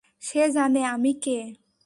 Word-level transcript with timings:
সে 0.21 0.41
জানে 0.51 0.81
আমি 0.85 1.11
কে। 1.23 1.37